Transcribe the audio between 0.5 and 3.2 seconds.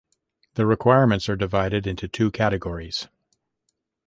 The requirements are divided into two categories.